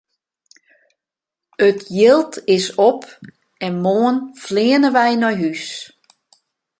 It 1.67 1.79
jild 1.97 2.31
is 2.57 2.65
op 2.89 3.03
en 3.65 3.75
moarn 3.85 4.17
fleane 4.43 4.89
wy 4.97 5.09
nei 5.21 5.33
hús! 5.41 5.65